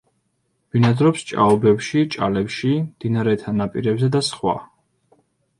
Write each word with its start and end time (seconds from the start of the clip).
ბინადრობს 0.75 1.25
ჭაობებში, 1.31 2.03
ჭალებში, 2.15 2.71
მდინარეთა 2.87 3.55
ნაპირებზე 3.61 4.11
და 4.17 4.23
სხვა. 4.31 4.57